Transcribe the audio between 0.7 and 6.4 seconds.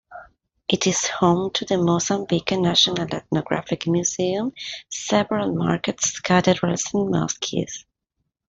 is home to the Mozambique National Ethnographic Museum, several markets,